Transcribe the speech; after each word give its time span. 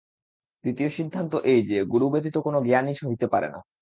দ্বিতীয় 0.63 0.89
সিদ্ধান্ত 0.89 1.33
এই 1.45 1.61
যে, 1.67 1.77
গুরু 1.85 2.07
ব্যতীত 2.09 2.35
কোন 2.37 2.55
জ্ঞানই 2.63 2.95
হইতে 3.01 3.27
পারে 3.27 3.47
না। 3.49 3.61